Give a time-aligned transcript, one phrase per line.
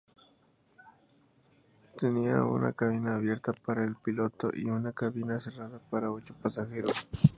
[1.95, 7.07] Tenía una cabina abierta para el piloto y una cabina cerrada para ocho pasajeros.